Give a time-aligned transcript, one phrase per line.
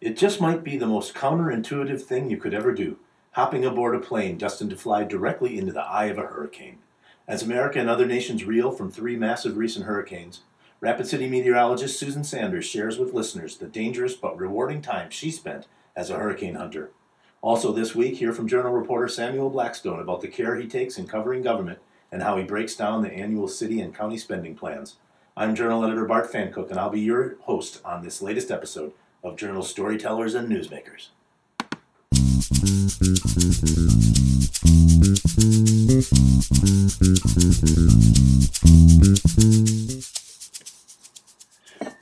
[0.00, 2.96] It just might be the most counterintuitive thing you could ever do
[3.32, 6.78] hopping aboard a plane destined to fly directly into the eye of a hurricane.
[7.28, 10.40] As America and other nations reel from three massive recent hurricanes,
[10.80, 15.66] Rapid City meteorologist Susan Sanders shares with listeners the dangerous but rewarding time she spent
[15.94, 16.90] as a hurricane hunter.
[17.42, 21.06] Also, this week, hear from journal reporter Samuel Blackstone about the care he takes in
[21.06, 21.78] covering government
[22.10, 24.96] and how he breaks down the annual city and county spending plans.
[25.36, 28.92] I'm journal editor Bart Pfankuch, and I'll be your host on this latest episode
[29.22, 31.08] of Journal Storytellers and Newsmakers.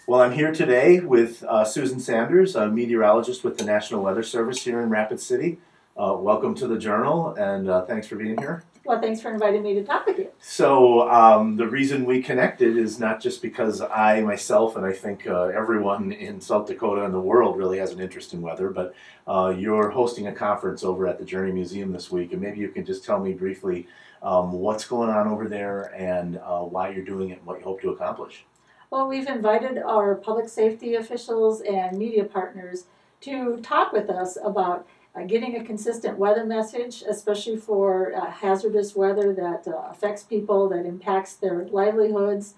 [0.06, 4.62] Well, I'm here today with uh, Susan Sanders, a meteorologist with the National Weather Service
[4.62, 5.59] here in Rapid City.
[5.97, 8.64] Uh, welcome to the Journal, and uh, thanks for being here.
[8.88, 10.30] Well, thanks for inviting me to talk with you.
[10.41, 15.27] So, um, the reason we connected is not just because I myself, and I think
[15.27, 18.95] uh, everyone in South Dakota and the world really has an interest in weather, but
[19.27, 22.70] uh, you're hosting a conference over at the Journey Museum this week, and maybe you
[22.70, 23.86] can just tell me briefly
[24.22, 27.64] um, what's going on over there and uh, why you're doing it and what you
[27.64, 28.47] hope to accomplish.
[28.89, 32.84] Well, we've invited our public safety officials and media partners
[33.20, 38.95] to talk with us about uh, getting a consistent weather message, especially for uh, hazardous
[38.95, 42.55] weather that uh, affects people, that impacts their livelihoods,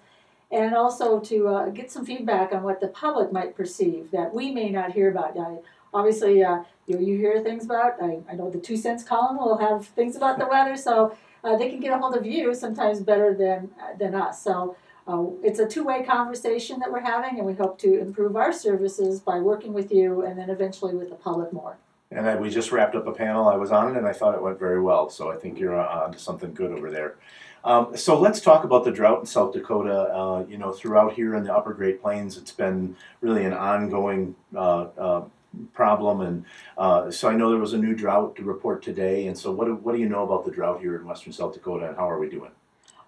[0.51, 4.51] and also to uh, get some feedback on what the public might perceive that we
[4.51, 5.37] may not hear about.
[5.39, 5.57] I,
[5.93, 9.57] obviously, uh, you, you hear things about, I, I know the two cents column will
[9.57, 12.99] have things about the weather, so uh, they can get a hold of you sometimes
[12.99, 14.43] better than, than us.
[14.43, 14.75] So
[15.43, 19.39] it's a two-way conversation that we're having, and we hope to improve our services by
[19.39, 21.75] working with you and then eventually with the public more.
[22.11, 23.47] And I, we just wrapped up a panel.
[23.47, 25.09] I was on it, and I thought it went very well.
[25.09, 27.15] So I think you're on to something good over there.
[27.63, 30.13] Um, so let's talk about the drought in South Dakota.
[30.13, 34.35] Uh, you know, throughout here in the Upper Great Plains, it's been really an ongoing
[34.55, 35.23] uh, uh,
[35.73, 36.21] problem.
[36.21, 36.45] And
[36.77, 39.27] uh, so I know there was a new drought to report today.
[39.27, 41.53] And so what do, what do you know about the drought here in Western South
[41.53, 42.51] Dakota, and how are we doing?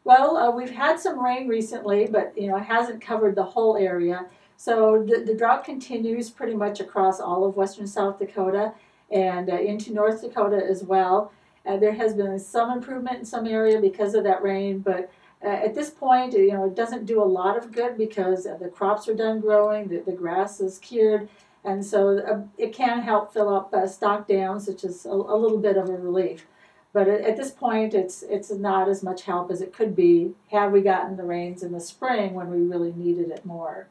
[0.05, 3.78] Well, uh, we've had some rain recently, but you know it hasn't covered the whole
[3.78, 4.28] area.
[4.57, 8.73] So the, the drought continues pretty much across all of Western South Dakota
[9.13, 11.31] and uh, into North Dakota as well.
[11.66, 15.09] Uh, there has been some improvement in some area because of that rain, but
[15.44, 18.72] uh, at this point, you know, it doesn't do a lot of good because the
[18.73, 21.29] crops are done growing, the, the grass is cured,
[21.63, 25.38] and so uh, it can help fill up uh, stock dams, which is a, a,
[25.38, 26.46] little bit of a relief.
[26.91, 30.34] But at, at this point, it's it's not as much help as it could be
[30.52, 33.88] had we gotten the rains in the spring when we really needed it more.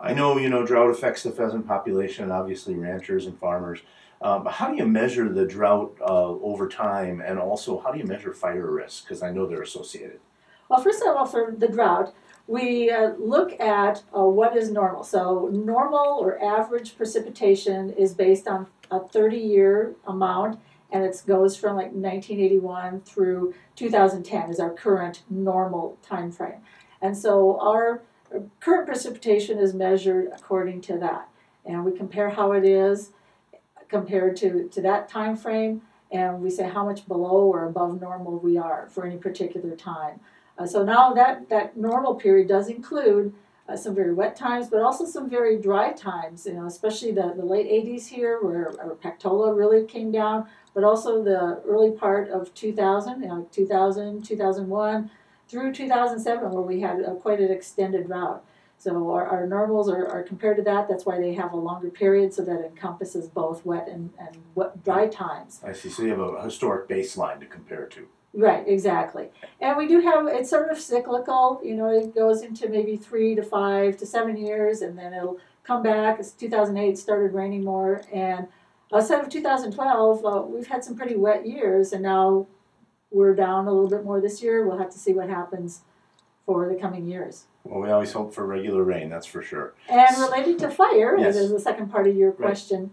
[0.00, 3.80] I know you know drought affects the pheasant population, obviously ranchers and farmers.
[4.24, 8.06] Um, how do you measure the drought uh, over time, and also how do you
[8.06, 9.04] measure fire risk?
[9.04, 10.18] Because I know they're associated.
[10.70, 12.14] Well, first of all, for the drought,
[12.46, 15.04] we uh, look at uh, what is normal.
[15.04, 20.58] So, normal or average precipitation is based on a 30 year amount,
[20.90, 26.62] and it goes from like 1981 through 2010 is our current normal time frame.
[27.02, 28.00] And so, our
[28.60, 31.28] current precipitation is measured according to that.
[31.66, 33.10] And we compare how it is
[33.88, 38.38] compared to, to that time frame, and we say how much below or above normal
[38.38, 40.20] we are for any particular time.
[40.56, 43.34] Uh, so now that, that normal period does include
[43.68, 47.32] uh, some very wet times, but also some very dry times, you know, especially the,
[47.34, 52.28] the late 80s here where our Pactola really came down, but also the early part
[52.28, 55.10] of 2000, you know, 2000, 2001,
[55.48, 58.44] through 2007 where we had a, quite an extended drought.
[58.78, 60.88] So our, our normals are, are compared to that.
[60.88, 64.84] That's why they have a longer period, so that encompasses both wet and, and wet,
[64.84, 65.60] dry times.
[65.64, 65.88] I see.
[65.88, 68.06] So you have a historic baseline to compare to.
[68.34, 69.28] Right, exactly.
[69.60, 73.34] And we do have, it's sort of cyclical, you know, it goes into maybe three
[73.36, 76.18] to five to seven years, and then it'll come back.
[76.18, 78.48] It's 2008 started raining more, and
[78.92, 82.48] outside of 2012, uh, we've had some pretty wet years, and now
[83.10, 84.66] we're down a little bit more this year.
[84.66, 85.82] We'll have to see what happens
[86.46, 87.44] for the coming years.
[87.64, 89.74] Well, we always hope for regular rain, that's for sure.
[89.88, 91.36] And related to fire, yes.
[91.36, 92.92] as the second part of your question,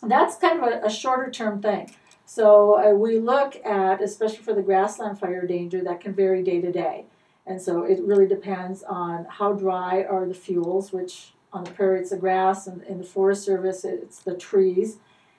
[0.00, 0.08] right.
[0.08, 1.92] that's kind of a, a shorter term thing.
[2.26, 6.60] So uh, we look at, especially for the grassland fire danger, that can vary day
[6.60, 7.06] to day.
[7.46, 12.00] And so it really depends on how dry are the fuels, which on the prairie
[12.00, 14.98] it's the grass, and in the Forest Service it's the trees,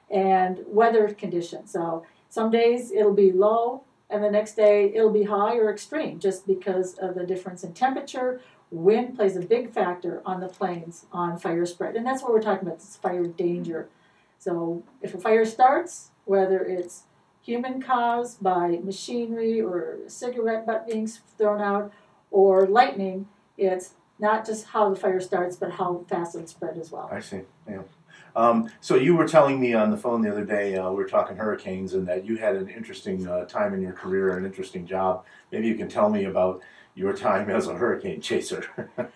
[0.09, 1.71] and weather conditions.
[1.71, 6.19] So some days it'll be low, and the next day it'll be high or extreme
[6.19, 8.41] just because of the difference in temperature
[8.71, 12.41] Wind plays a big factor on the plains on fire spread, and that's what we're
[12.41, 12.79] talking about.
[12.79, 13.87] This fire danger.
[14.39, 17.03] So if a fire starts, whether it's
[17.41, 21.93] human caused by machinery or cigarette butt being thrown out
[22.31, 23.27] or lightning,
[23.57, 27.09] it's not just how the fire starts, but how fast it spread as well.
[27.11, 27.41] I see.
[27.69, 27.83] Yeah.
[28.35, 31.07] Um, so you were telling me on the phone the other day, uh, we were
[31.07, 34.85] talking hurricanes, and that you had an interesting uh, time in your career, an interesting
[34.85, 35.25] job.
[35.51, 36.61] Maybe you can tell me about
[36.95, 38.65] your time as a hurricane chaser.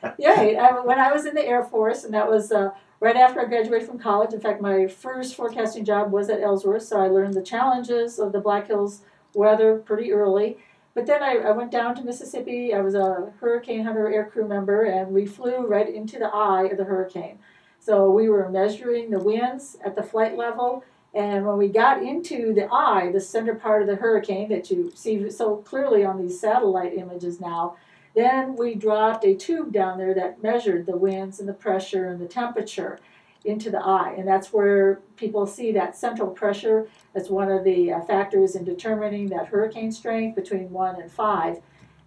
[0.17, 3.41] yeah, I, when I was in the Air Force, and that was uh, right after
[3.41, 4.33] I graduated from college.
[4.33, 8.31] In fact, my first forecasting job was at Ellsworth, so I learned the challenges of
[8.31, 9.01] the Black Hills
[9.33, 10.57] weather pretty early.
[10.93, 12.73] But then I, I went down to Mississippi.
[12.73, 16.63] I was a Hurricane Hunter air crew member, and we flew right into the eye
[16.63, 17.39] of the hurricane.
[17.79, 20.83] So we were measuring the winds at the flight level.
[21.13, 24.91] And when we got into the eye, the center part of the hurricane that you
[24.93, 27.77] see so clearly on these satellite images now,
[28.15, 32.19] then we dropped a tube down there that measured the winds and the pressure and
[32.19, 32.99] the temperature
[33.45, 34.13] into the eye.
[34.17, 36.87] And that's where people see that central pressure.
[37.15, 41.61] as one of the uh, factors in determining that hurricane strength between one and five.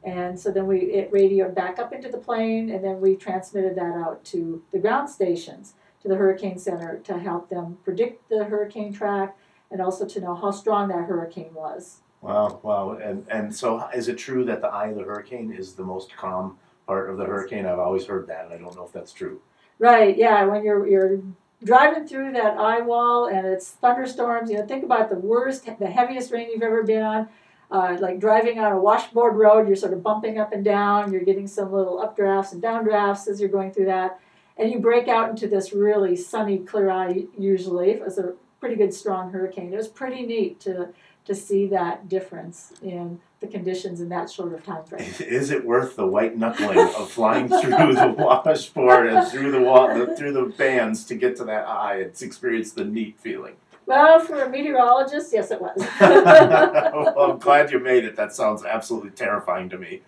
[0.05, 3.77] And so then we it radioed back up into the plane, and then we transmitted
[3.77, 8.45] that out to the ground stations, to the Hurricane Center, to help them predict the
[8.45, 9.37] hurricane track
[9.71, 12.01] and also to know how strong that hurricane was.
[12.21, 12.91] Wow, wow.
[12.93, 16.15] And, and so is it true that the eye of the hurricane is the most
[16.15, 17.67] calm part of the hurricane?
[17.67, 19.41] I've always heard that, and I don't know if that's true.
[19.79, 20.45] Right, yeah.
[20.45, 21.21] When you're, you're
[21.65, 25.87] driving through that eye wall and it's thunderstorms, you know, think about the worst, the
[25.87, 27.29] heaviest rain you've ever been on.
[27.73, 31.25] Uh, like driving on a washboard road, you're sort of bumping up and down, you're
[31.25, 34.21] getting some little updrafts and downdrafts as you're going through that.
[34.59, 37.91] And you break out into this really sunny, clear eye, usually.
[37.93, 39.73] It was a pretty good, strong hurricane.
[39.73, 40.91] It was pretty neat to
[41.25, 45.09] to see that difference in the conditions in that short of time frame.
[45.21, 50.05] Is it worth the white knuckling of flying through the washboard and through the, wa-
[50.17, 53.55] through the bands to get to that eye and experience the neat feeling?
[53.87, 55.77] Well, for a meteorologist, yes, it was.
[56.01, 58.17] well, I'm glad you made it.
[58.17, 60.03] That sounds absolutely terrifying to me.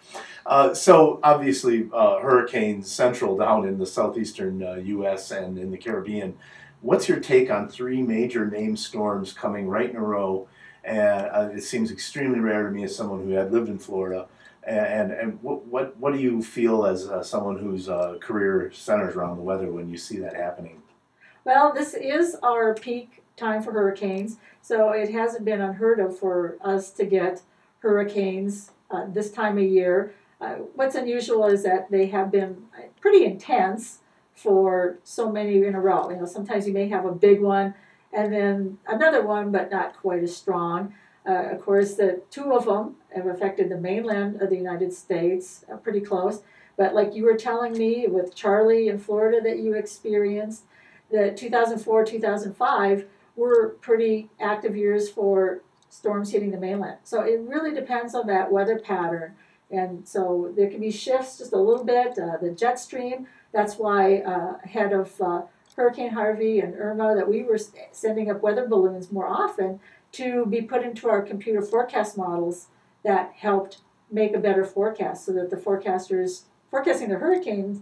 [0.47, 5.31] Uh, so, obviously, uh, Hurricane Central down in the southeastern uh, U.S.
[5.31, 6.37] and in the Caribbean.
[6.82, 10.49] What's your take on three major name storms coming right in a row?
[10.85, 14.27] and uh, it seems extremely rare to me as someone who had lived in Florida.
[14.62, 19.15] And and what what, what do you feel as uh, someone whose uh, career centers
[19.15, 20.82] around the weather when you see that happening?
[21.44, 26.56] Well, this is our peak time for hurricanes, so it hasn't been unheard of for
[26.60, 27.42] us to get
[27.81, 30.14] hurricanes uh, this time of year.
[30.40, 32.64] Uh, what's unusual is that they have been
[33.00, 33.98] pretty intense
[34.34, 36.10] for so many in a row.
[36.10, 37.75] You know, sometimes you may have a big one
[38.12, 40.94] and then another one, but not quite as strong.
[41.26, 45.64] Uh, of course, the two of them have affected the mainland of the United States,
[45.72, 46.42] uh, pretty close.
[46.76, 50.64] But like you were telling me with Charley in Florida that you experienced,
[51.10, 56.98] the 2004 2005 were pretty active years for storms hitting the mainland.
[57.04, 59.34] So it really depends on that weather pattern.
[59.70, 62.19] And so there can be shifts just a little bit.
[62.19, 65.42] Uh, the jet stream, that's why uh, ahead of uh,
[65.76, 67.58] Hurricane Harvey and Irma that we were
[67.92, 69.81] sending up weather balloons more often
[70.12, 72.69] to be put into our computer forecast models
[73.04, 73.78] that helped
[74.10, 77.81] make a better forecast so that the forecasters forecasting the hurricanes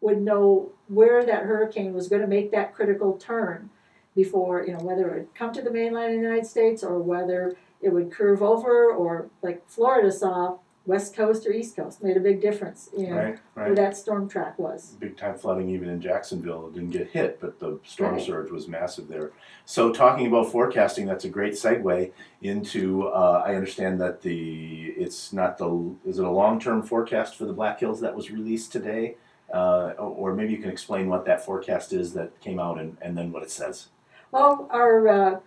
[0.00, 3.70] would know where that hurricane was going to make that critical turn
[4.14, 6.98] before, you know, whether it would come to the mainland of the United States or
[6.98, 12.16] whether it would curve over or like Florida saw west coast or east coast made
[12.16, 13.66] a big difference in right, right.
[13.66, 14.96] where that storm track was.
[14.98, 18.24] Big time flooding even in Jacksonville it didn't get hit, but the storm right.
[18.24, 19.30] surge was massive there.
[19.64, 23.08] So talking about forecasting, that's a great segue into.
[23.08, 27.44] Uh, I understand that the it's not the is it a long term forecast for
[27.44, 29.16] the Black Hills that was released today,
[29.54, 33.16] uh, or maybe you can explain what that forecast is that came out and, and
[33.16, 33.88] then what it says.
[34.32, 35.40] Well, our uh,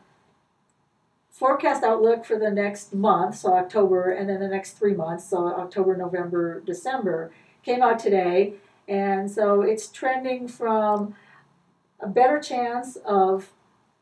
[1.32, 5.48] forecast outlook for the next month, so October, and then the next three months, so
[5.48, 7.32] October, November, December,
[7.64, 8.54] came out today.
[8.88, 11.16] And so it's trending from
[12.00, 13.52] a better chance of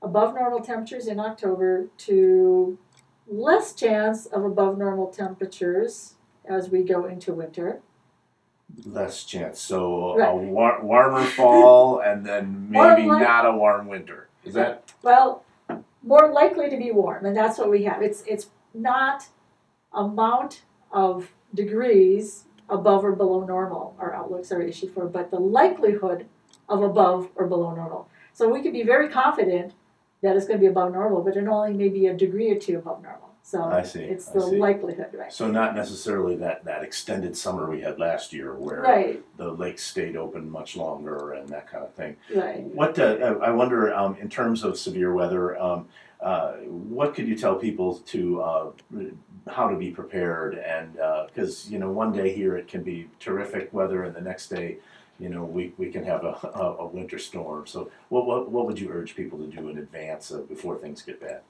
[0.02, 2.78] above normal temperatures in October to
[3.26, 7.80] less chance of above normal temperatures as we go into winter.
[8.84, 9.62] Less chance.
[9.62, 10.28] So right.
[10.28, 14.28] a war- warmer fall and then maybe like, not a warm winter.
[14.46, 14.94] Is that?
[15.02, 15.44] Well,
[16.02, 18.02] more likely to be warm, and that's what we have.
[18.02, 19.28] It's it's not
[19.94, 26.26] amount of degrees above or below normal our outlooks are issued for, but the likelihood
[26.68, 28.08] of above or below normal.
[28.34, 29.74] So we could be very confident
[30.22, 32.60] that it's going to be above normal, but it only may be a degree or
[32.60, 33.33] two above normal.
[33.46, 34.00] So I see.
[34.00, 34.58] It's the see.
[34.58, 35.32] likelihood, right?
[35.32, 39.38] So not necessarily that, that extended summer we had last year, where right.
[39.38, 42.16] the lakes stayed open much longer and that kind of thing.
[42.34, 42.62] Right.
[42.64, 45.90] What uh, I wonder, um, in terms of severe weather, um,
[46.22, 48.72] uh, what could you tell people to uh,
[49.50, 50.56] how to be prepared?
[50.56, 50.94] And
[51.28, 54.48] because uh, you know, one day here it can be terrific weather, and the next
[54.48, 54.78] day
[55.20, 57.68] you know, we, we can have a, a, a winter storm.
[57.68, 61.02] So what, what, what would you urge people to do in advance of, before things
[61.02, 61.42] get bad?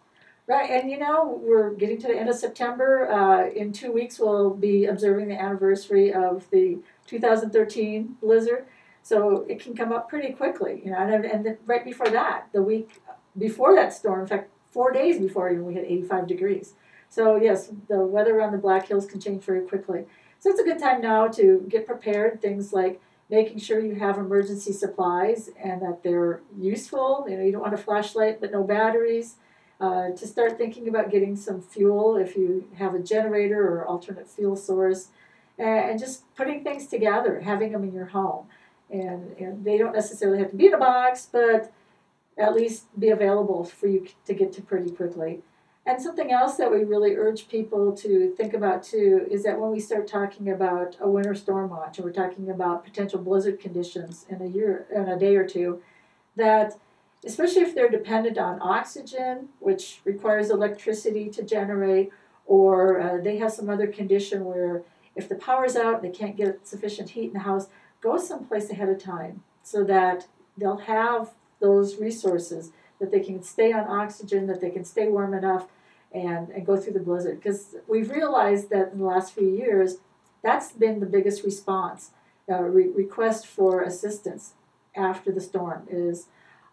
[0.45, 3.09] Right, and you know, we're getting to the end of September.
[3.09, 8.65] Uh, in two weeks, we'll be observing the anniversary of the 2013 blizzard.
[9.03, 10.97] So it can come up pretty quickly, you know.
[10.97, 13.01] And, and then right before that, the week
[13.37, 16.73] before that storm, in fact, four days before even we had 85 degrees.
[17.09, 20.05] So yes, the weather around the Black Hills can change very quickly.
[20.39, 22.41] So it's a good time now to get prepared.
[22.41, 27.25] Things like making sure you have emergency supplies and that they're useful.
[27.29, 29.35] You know, you don't want a flashlight but no batteries.
[29.83, 34.29] Uh, to start thinking about getting some fuel if you have a generator or alternate
[34.29, 35.09] fuel source,
[35.59, 38.45] and, just putting things together, having them in your home.
[38.89, 41.73] And, and they don't necessarily have to be in a box, but
[42.37, 45.41] at least be available for you to get to pretty quickly.
[45.85, 49.71] And something else that we really urge people to think about too is that when
[49.71, 54.25] we start talking about a winter storm watch and we're talking about potential blizzard conditions
[54.29, 55.81] in a year in a day or two,
[56.37, 56.77] that
[57.25, 62.11] especially if they're dependent on oxygen, which requires electricity to generate,
[62.45, 64.83] or uh, they have some other condition where
[65.15, 67.67] if the power's out and they can't get sufficient heat in the house,
[68.01, 70.27] go someplace ahead of time so that
[70.57, 75.33] they'll have those resources that they can stay on oxygen, that they can stay warm
[75.33, 75.67] enough
[76.11, 77.41] and, and go through the blizzard.
[77.41, 79.97] Because we've realized that in the last few years,
[80.43, 82.11] that's been the biggest response,
[82.49, 84.53] uh, re- request for assistance
[84.95, 86.27] after the storm is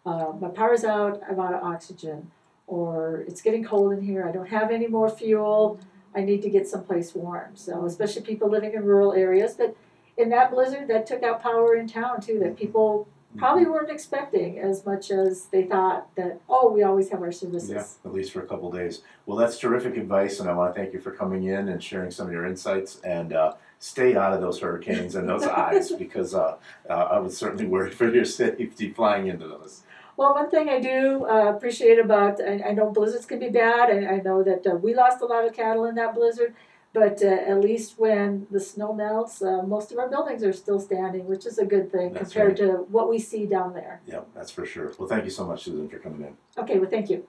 [0.05, 2.31] uh, my power's out, I'm out of oxygen,
[2.67, 5.79] or it's getting cold in here, I don't have any more fuel,
[6.15, 7.55] I need to get someplace warm.
[7.55, 9.75] So, especially people living in rural areas, but
[10.17, 14.59] in that blizzard, that took out power in town too, that people probably weren't expecting
[14.59, 17.69] as much as they thought that, oh, we always have our services.
[17.69, 19.01] Yeah, at least for a couple days.
[19.25, 22.11] Well, that's terrific advice, and I want to thank you for coming in and sharing
[22.11, 22.99] some of your insights.
[23.05, 26.57] And uh, stay out of those hurricanes and those eyes because uh,
[26.89, 29.83] uh, I was certainly worried for your safety flying into those.
[30.17, 33.89] Well, one thing I do uh, appreciate about, I, I, know blizzards can be bad,
[33.89, 36.53] and I know that uh, we lost a lot of cattle in that blizzard,
[36.93, 40.79] but uh, at least when the snow melts, uh, most of our buildings are still
[40.79, 44.01] standing, which is a good thing That's compared to what we see down there.
[44.05, 44.91] Yeah, that's for sure.
[44.99, 46.37] Well, thank you so much, Susan, for coming in.
[46.57, 47.27] Okay, well, thank you.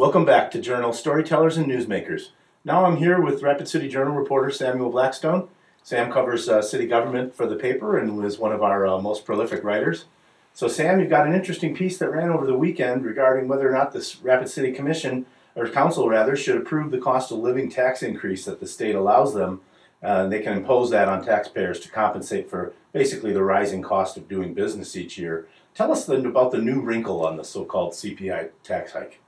[0.00, 2.30] Welcome back to Journal Storytellers and Newsmakers.
[2.64, 5.48] Now I'm here with Rapid City Journal reporter Samuel Blackstone.
[5.82, 9.26] Sam covers uh, city government for the paper and was one of our uh, most
[9.26, 10.06] prolific writers.
[10.54, 13.76] So, Sam, you've got an interesting piece that ran over the weekend regarding whether or
[13.76, 18.02] not this Rapid City Commission, or Council rather, should approve the cost of living tax
[18.02, 19.60] increase that the state allows them.
[20.02, 24.28] Uh, they can impose that on taxpayers to compensate for basically the rising cost of
[24.28, 25.46] doing business each year.
[25.74, 29.20] Tell us then about the new wrinkle on the so called CPI tax hike.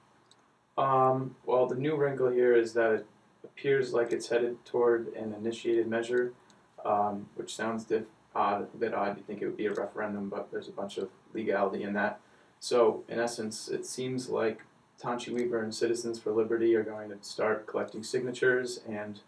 [0.78, 3.06] Um, well, the new wrinkle here is that it
[3.44, 6.32] appears like it's headed toward an initiated measure,
[6.84, 9.18] um, which sounds diff- odd, a bit odd.
[9.18, 12.20] You think it would be a referendum, but there's a bunch of legality in that.
[12.60, 14.62] So, in essence, it seems like
[15.00, 19.20] Tonchi Weaver and Citizens for Liberty are going to start collecting signatures and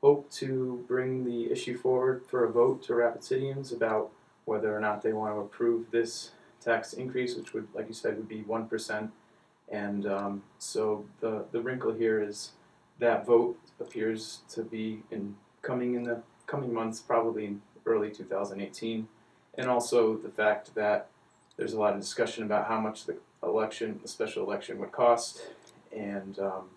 [0.00, 4.10] hope to bring the issue forward for a vote to Rapid Cityans about
[4.44, 6.30] whether or not they want to approve this
[6.60, 9.10] tax increase, which would, like you said, would be one percent
[9.70, 12.52] and um, so the, the wrinkle here is
[12.98, 19.08] that vote appears to be in coming in the coming months, probably in early 2018.
[19.56, 21.08] And also the fact that
[21.56, 25.42] there's a lot of discussion about how much the election, the special election, would cost.
[25.94, 26.68] And um,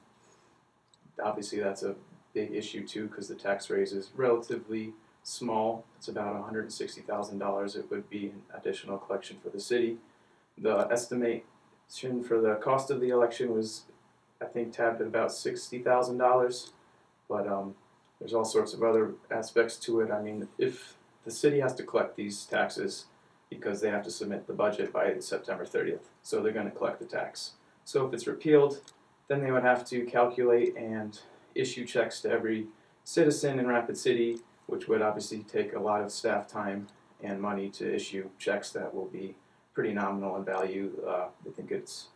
[1.24, 1.96] obviously that's a
[2.34, 4.94] big issue too because the tax raise is relatively
[5.24, 5.86] small.
[5.98, 7.76] It's about $160,000.
[7.76, 9.98] It would be an additional collection for the city.
[10.58, 11.46] The estimate
[12.24, 13.84] for the cost of the election was,
[14.42, 16.72] I think, tabbed at about sixty thousand dollars.
[17.28, 17.76] But um,
[18.20, 20.12] there's all sorts of other aspects to it.
[20.12, 20.96] I mean, if
[21.26, 23.06] the city has to collect these taxes
[23.50, 27.00] because they have to submit the budget by September 30th, so they're going to collect
[27.00, 27.52] the tax.
[27.84, 28.80] So if it's repealed,
[29.28, 31.20] then they would have to calculate and
[31.54, 32.68] issue checks to every
[33.04, 36.88] citizen in Rapid City, which would obviously take a lot of staff time
[37.22, 39.36] and money to issue checks that will be
[39.74, 40.92] pretty nominal in value.
[41.08, 42.08] Uh, I think it's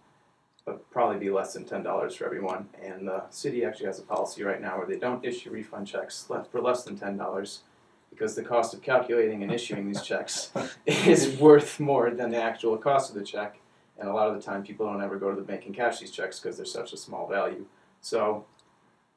[0.68, 2.68] uh, probably be less than ten dollars for everyone.
[2.82, 6.30] And the city actually has a policy right now where they don't issue refund checks
[6.52, 7.62] for less than ten dollars
[8.10, 10.52] because the cost of calculating and issuing these checks
[10.86, 13.60] is worth more than the actual cost of the check.
[13.98, 16.00] And a lot of the time, people don't ever go to the bank and cash
[16.00, 17.66] these checks because they're such a small value.
[18.02, 18.46] So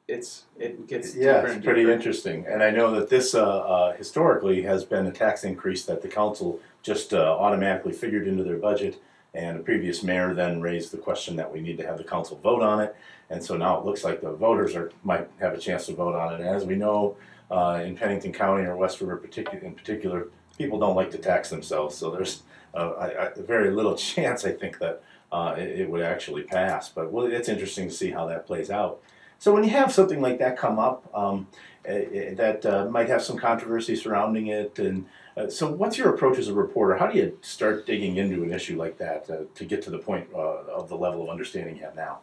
[0.09, 1.91] it's it gets yeah, it's pretty deeper.
[1.91, 2.45] interesting.
[2.47, 6.07] And I know that this uh, uh, historically has been a tax increase that the
[6.07, 9.01] council just uh, automatically figured into their budget.
[9.33, 12.39] And the previous mayor then raised the question that we need to have the council
[12.41, 12.95] vote on it.
[13.29, 16.15] And so now it looks like the voters are, might have a chance to vote
[16.15, 16.39] on it.
[16.39, 17.15] And as we know,
[17.51, 21.49] uh, in Pennington County or West River particu- in particular, people don't like to tax
[21.49, 21.95] themselves.
[21.95, 22.41] So there's
[22.73, 26.89] uh, I, I, very little chance, I think, that uh, it, it would actually pass.
[26.89, 29.01] But well, it's interesting to see how that plays out.
[29.39, 31.47] So when you have something like that come up, um,
[31.85, 35.05] eh, eh, that uh, might have some controversy surrounding it, and
[35.37, 36.97] uh, so what's your approach as a reporter?
[36.97, 39.97] How do you start digging into an issue like that uh, to get to the
[39.97, 42.19] point uh, of the level of understanding you have now?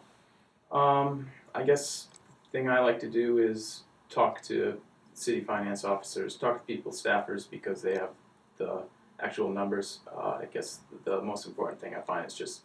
[0.70, 2.08] Um, I guess
[2.52, 4.78] thing I like to do is talk to
[5.14, 8.10] city finance officers, talk to people, staffers, because they have
[8.58, 8.82] the
[9.20, 10.00] actual numbers.
[10.14, 12.62] Uh, I guess the most important thing I find is just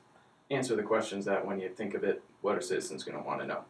[0.50, 3.40] answer the questions that when you think of it, what are citizens going to want
[3.40, 3.64] to know?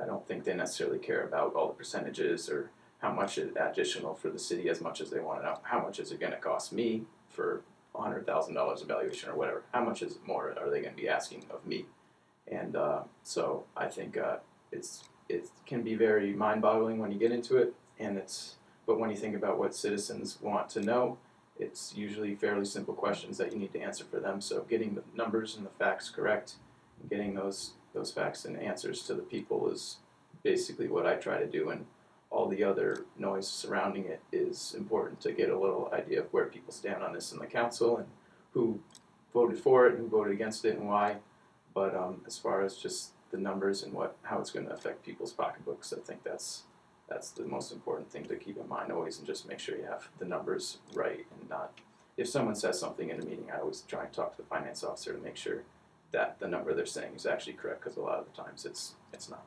[0.00, 4.14] I don't think they necessarily care about all the percentages or how much is additional
[4.14, 6.32] for the city as much as they want to know how much is it going
[6.32, 7.62] to cost me for
[7.94, 9.62] hundred thousand dollars evaluation or whatever.
[9.72, 11.86] How much is more are they going to be asking of me?
[12.48, 14.38] And uh, so I think uh,
[14.72, 19.10] it's it can be very mind-boggling when you get into it, and it's but when
[19.10, 21.18] you think about what citizens want to know,
[21.58, 24.40] it's usually fairly simple questions that you need to answer for them.
[24.40, 26.54] So getting the numbers and the facts correct,
[27.08, 29.96] getting those those facts and answers to the people is
[30.42, 31.86] basically what I try to do, and
[32.30, 36.46] all the other noise surrounding it is important to get a little idea of where
[36.46, 38.08] people stand on this in the council and
[38.52, 38.80] who
[39.32, 41.16] voted for it, and who voted against it, and why.
[41.72, 45.04] But um, as far as just the numbers and what how it's going to affect
[45.04, 46.64] people's pocketbooks, I think that's
[47.08, 49.84] that's the most important thing to keep in mind always, and just make sure you
[49.84, 51.72] have the numbers right and not.
[52.16, 54.84] If someone says something in a meeting, I always try and talk to the finance
[54.84, 55.62] officer to make sure
[56.14, 58.94] that the number they're saying is actually correct, because a lot of the times it's
[59.12, 59.44] it's not.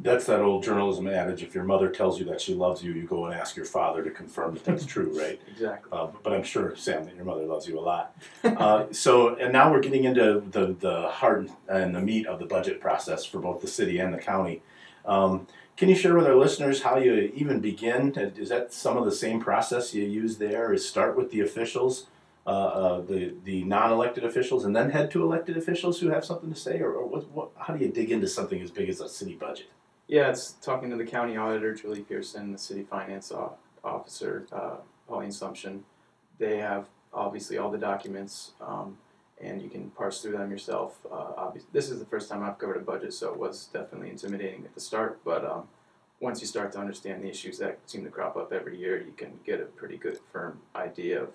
[0.00, 3.06] That's that old journalism adage: if your mother tells you that she loves you, you
[3.06, 5.40] go and ask your father to confirm that that's true, right?
[5.48, 5.90] Exactly.
[5.92, 8.16] Uh, but I'm sure, Sam, that your mother loves you a lot.
[8.44, 12.46] Uh, so, and now we're getting into the the heart and the meat of the
[12.46, 14.62] budget process for both the city and the county.
[15.04, 18.12] Um, can you share with our listeners how you even begin?
[18.36, 20.72] Is that some of the same process you use there?
[20.72, 22.06] Is start with the officials,
[22.46, 26.52] uh, uh, the the non-elected officials, and then head to elected officials who have something
[26.52, 27.50] to say, or, or what, what?
[27.56, 29.66] How do you dig into something as big as a city budget?
[30.08, 33.32] Yeah, it's talking to the county auditor, Julie Pearson, the city finance
[33.84, 34.76] officer, uh,
[35.08, 35.80] Pauline Sumption.
[36.38, 38.98] They have obviously all the documents, um,
[39.40, 40.98] and you can parse through them yourself.
[41.10, 44.64] Uh, this is the first time I've covered a budget, so it was definitely intimidating
[44.64, 45.20] at the start.
[45.24, 45.68] But um,
[46.20, 49.12] once you start to understand the issues that seem to crop up every year, you
[49.16, 51.30] can get a pretty good, firm idea of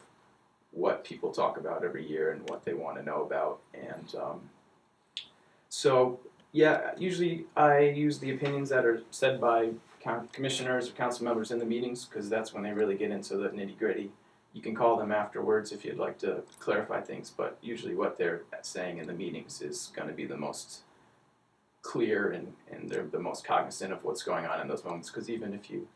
[0.78, 3.60] what people talk about every year and what they want to know about.
[3.74, 4.42] And um,
[5.70, 6.20] so
[6.52, 9.72] yeah, usually I use the opinions that are said by
[10.32, 13.50] commissioners or council members in the meetings because that's when they really get into the
[13.50, 14.12] nitty gritty.
[14.54, 18.44] You can call them afterwards if you'd like to clarify things, but usually what they're
[18.62, 20.82] saying in the meetings is going to be the most
[21.82, 25.30] clear and, and they're the most cognizant of what's going on in those moments because
[25.30, 25.88] even if you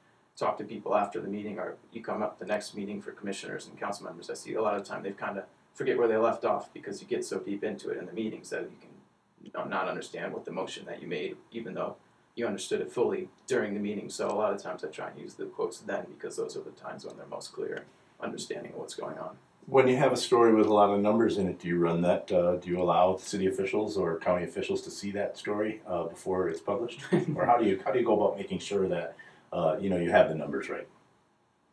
[0.41, 3.67] talk to people after the meeting or you come up the next meeting for commissioners
[3.67, 6.17] and council members, I see a lot of time they've kind of forget where they
[6.17, 9.69] left off because you get so deep into it in the meetings that you can
[9.69, 11.95] not understand what the motion that you made, even though
[12.35, 14.09] you understood it fully during the meeting.
[14.09, 16.61] So a lot of times I try and use the quotes then because those are
[16.61, 17.85] the times when they're most clear,
[18.19, 19.37] understanding of what's going on.
[19.67, 22.01] When you have a story with a lot of numbers in it, do you run
[22.01, 22.31] that?
[22.31, 26.49] Uh, do you allow city officials or county officials to see that story uh, before
[26.49, 27.01] it's published,
[27.35, 29.15] or how do you how do you go about making sure that
[29.51, 30.87] uh, you know you have the numbers right?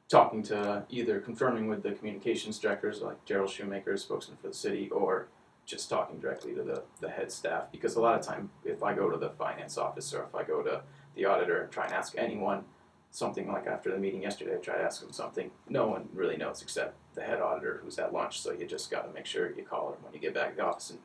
[0.09, 4.89] Talking to either confirming with the communications directors like Darrell Shoemaker, spokesman for the city,
[4.91, 5.29] or
[5.67, 8.95] just talking directly to the, the head staff because a lot of time if I
[8.95, 10.81] go to the finance office or if I go to
[11.15, 12.65] the auditor and try and ask anyone
[13.11, 15.51] something like after the meeting yesterday, I try to ask them something.
[15.69, 18.41] No one really knows except the head auditor who's at lunch.
[18.41, 20.57] So you just got to make sure you call her when you get back to
[20.57, 20.99] the office and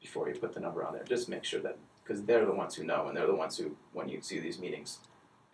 [0.00, 1.04] before you put the number on there.
[1.04, 3.76] Just make sure that because they're the ones who know and they're the ones who
[3.92, 4.98] when you see these meetings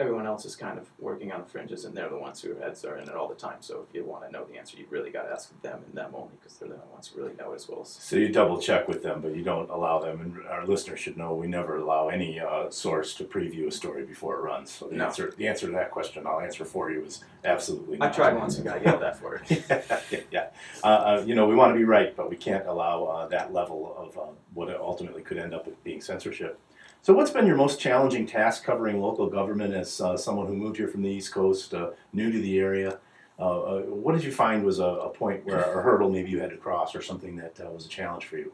[0.01, 2.85] everyone else is kind of working on the fringes and they're the ones who heads
[2.87, 3.59] are in it all the time.
[3.61, 5.95] So if you want to know the answer, you really got to ask them and
[5.95, 7.89] them only because they're the ones who really know as well as.
[7.91, 11.19] So you double check with them, but you don't allow them, and our listeners should
[11.19, 14.71] know we never allow any uh, source to preview a story before it runs.
[14.71, 15.05] So the No.
[15.07, 17.97] answer, the answer to that question, I'll answer for you is absolutely.
[18.01, 18.15] I not.
[18.15, 19.63] tried once and got yelled at for it.
[19.69, 20.47] yeah, yeah.
[20.83, 23.53] Uh, uh, you know, we want to be right, but we can't allow uh, that
[23.53, 26.59] level of uh, what ultimately could end up with being censorship.
[27.03, 30.77] So, what's been your most challenging task covering local government as uh, someone who moved
[30.77, 32.99] here from the East Coast, uh, new to the area?
[33.39, 36.41] Uh, uh, what did you find was a, a point where a hurdle maybe you
[36.41, 38.53] had to cross, or something that uh, was a challenge for you?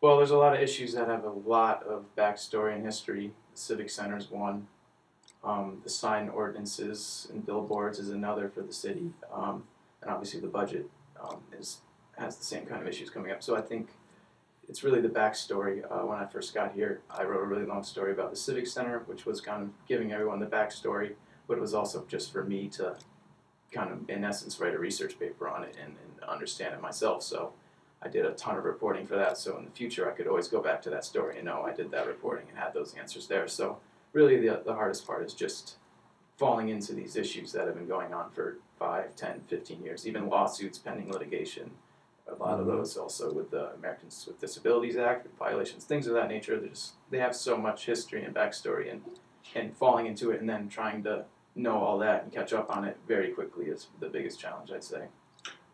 [0.00, 3.32] Well, there's a lot of issues that have a lot of backstory and history.
[3.52, 4.66] The Civic Center is one.
[5.44, 9.62] Um, the sign ordinances and billboards is another for the city, um,
[10.00, 10.90] and obviously the budget
[11.22, 11.80] um, is
[12.18, 13.40] has the same kind of issues coming up.
[13.40, 13.90] So I think
[14.72, 15.84] it's really the backstory.
[15.84, 18.66] Uh, when I first got here, I wrote a really long story about the Civic
[18.66, 21.12] Center, which was kind of giving everyone the backstory,
[21.46, 22.96] but it was also just for me to
[23.70, 27.22] kind of, in essence, write a research paper on it and, and understand it myself.
[27.22, 27.52] So
[28.00, 29.36] I did a ton of reporting for that.
[29.36, 31.74] So in the future, I could always go back to that story and know I
[31.74, 33.48] did that reporting and had those answers there.
[33.48, 33.76] So
[34.14, 35.74] really, the, the hardest part is just
[36.38, 40.30] falling into these issues that have been going on for 5, 10, 15 years, even
[40.30, 41.72] lawsuits pending litigation.
[42.38, 46.28] A lot of those also with the Americans with Disabilities Act violations, things of that
[46.28, 46.58] nature.
[46.58, 49.02] They just they have so much history and backstory, and
[49.54, 52.84] and falling into it and then trying to know all that and catch up on
[52.84, 55.04] it very quickly is the biggest challenge, I'd say.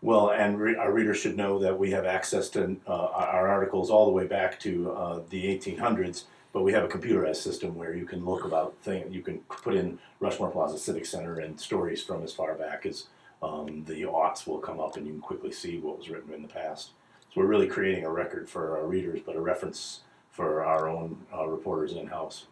[0.00, 3.90] Well, and re- our readers should know that we have access to uh, our articles
[3.90, 7.94] all the way back to uh, the 1800s, but we have a computerized system where
[7.94, 9.12] you can look about things.
[9.12, 13.06] You can put in Rushmore Plaza Civic Center and stories from as far back as
[13.42, 16.42] um, the aughts will come up, and you can quickly see what was written in
[16.42, 16.90] the past.
[17.32, 21.26] So we're really creating a record for our readers, but a reference for our own
[21.34, 22.46] uh, reporters in house.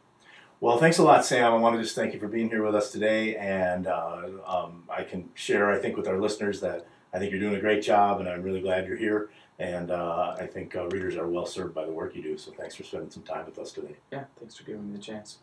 [0.61, 1.53] Well, thanks a lot, Sam.
[1.53, 4.85] I want to just thank you for being here with us today, and uh, um,
[4.89, 7.83] I can share, I think, with our listeners that I think you're doing a great
[7.83, 9.31] job, and I'm really glad you're here.
[9.59, 12.37] And uh, I think uh, readers are well served by the work you do.
[12.37, 13.97] So thanks for spending some time with us today.
[14.13, 15.39] Yeah, thanks for giving me the chance.